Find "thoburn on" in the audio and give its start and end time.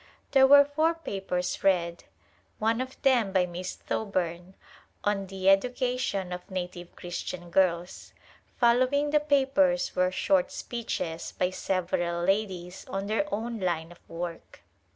3.75-5.27